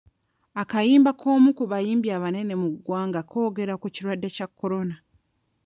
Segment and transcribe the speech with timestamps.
[0.61, 4.95] Akayimba k'omu ku bayimbi abanene mu ggwanga koogera ku kirwadde kya Corona.